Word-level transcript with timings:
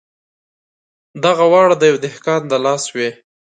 دغه 1.23 1.43
واړه 1.51 1.75
د 1.77 1.83
یوه 1.89 1.99
دهقان 2.05 2.41
د 2.47 2.53
لاس 2.65 2.83
وې. 2.95 3.09